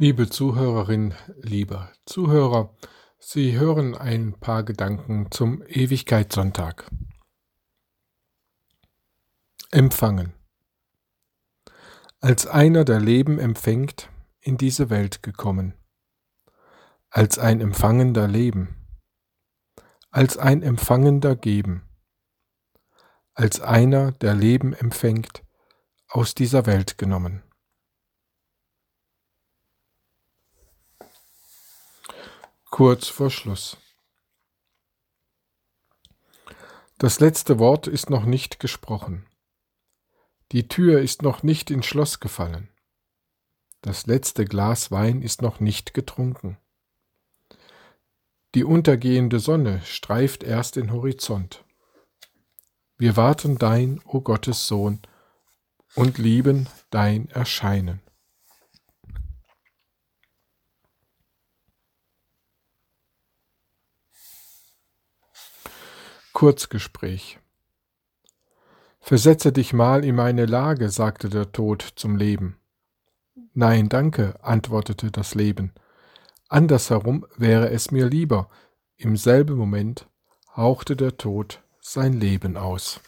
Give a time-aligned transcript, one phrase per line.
[0.00, 2.72] Liebe Zuhörerin, lieber Zuhörer,
[3.18, 6.88] Sie hören ein paar Gedanken zum Ewigkeitssonntag.
[9.72, 10.34] Empfangen.
[12.20, 15.74] Als einer, der Leben empfängt, in diese Welt gekommen.
[17.10, 18.76] Als ein Empfangender Leben.
[20.12, 21.88] Als ein Empfangender Geben.
[23.34, 25.42] Als einer, der Leben empfängt,
[26.06, 27.42] aus dieser Welt genommen.
[32.78, 33.76] Kurz vor Schluss.
[36.98, 39.26] Das letzte Wort ist noch nicht gesprochen.
[40.52, 42.68] Die Tür ist noch nicht ins Schloss gefallen.
[43.80, 46.56] Das letzte Glas Wein ist noch nicht getrunken.
[48.54, 51.64] Die untergehende Sonne streift erst den Horizont.
[52.96, 55.02] Wir warten dein, o oh Gottes Sohn,
[55.96, 58.07] und lieben dein Erscheinen.
[66.38, 67.40] Kurzgespräch
[69.00, 72.60] Versetze dich mal in meine Lage, sagte der Tod zum Leben.
[73.54, 75.72] Nein, danke, antwortete das Leben.
[76.48, 78.48] Andersherum wäre es mir lieber.
[78.94, 80.08] Im selben Moment
[80.54, 83.00] hauchte der Tod sein Leben aus.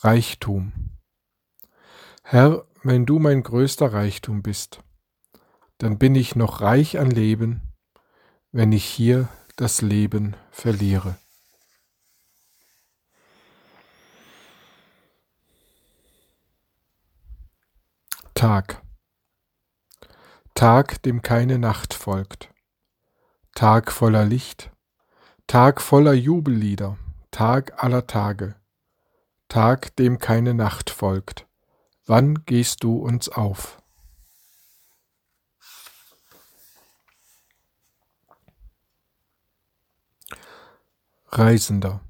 [0.00, 0.72] Reichtum
[2.24, 4.82] Herr, wenn du mein größter Reichtum bist,
[5.80, 7.62] dann bin ich noch reich an Leben,
[8.52, 11.16] wenn ich hier das Leben verliere.
[18.34, 18.82] Tag.
[20.54, 22.50] Tag, dem keine Nacht folgt.
[23.54, 24.70] Tag voller Licht.
[25.46, 26.98] Tag voller Jubellieder.
[27.30, 28.54] Tag aller Tage.
[29.48, 31.46] Tag, dem keine Nacht folgt.
[32.04, 33.79] Wann gehst du uns auf?
[41.32, 42.00] Reisender.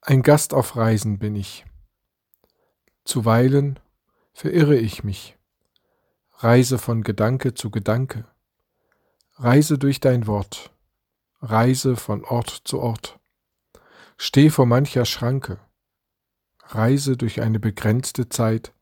[0.00, 1.66] Ein Gast auf Reisen bin ich.
[3.04, 3.78] Zuweilen
[4.32, 5.36] verirre ich mich,
[6.38, 8.24] reise von Gedanke zu Gedanke,
[9.34, 10.72] reise durch dein Wort,
[11.42, 13.20] reise von Ort zu Ort,
[14.16, 15.60] steh vor mancher Schranke,
[16.68, 18.72] reise durch eine begrenzte Zeit,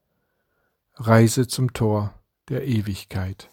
[0.94, 2.14] reise zum Tor
[2.48, 3.50] der Ewigkeit.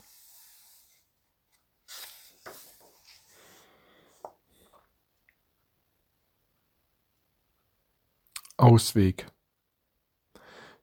[8.57, 9.27] Ausweg.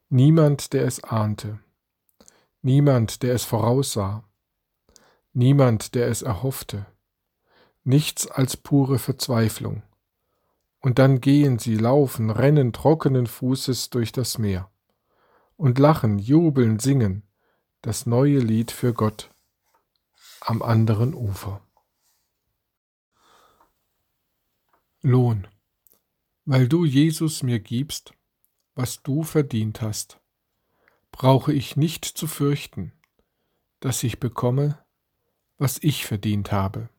[0.07, 1.59] Niemand, der es ahnte,
[2.61, 4.23] niemand, der es voraussah,
[5.33, 6.85] niemand, der es erhoffte,
[7.83, 9.83] nichts als pure Verzweiflung.
[10.79, 14.71] Und dann gehen sie, laufen, rennen trockenen Fußes durch das Meer
[15.57, 17.23] und lachen, jubeln, singen
[17.81, 19.29] das neue Lied für Gott
[20.39, 21.59] am anderen Ufer.
[25.01, 25.45] Lohn
[26.45, 28.13] weil du, Jesus, mir gibst,
[28.75, 30.19] was du verdient hast,
[31.11, 32.93] brauche ich nicht zu fürchten,
[33.79, 34.83] dass ich bekomme,
[35.57, 36.89] was ich verdient habe.